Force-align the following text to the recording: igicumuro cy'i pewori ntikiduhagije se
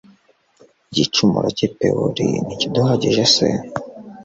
igicumuro 0.91 1.47
cy'i 1.57 1.67
pewori 1.77 2.23
ntikiduhagije 2.45 3.23
se 3.35 3.47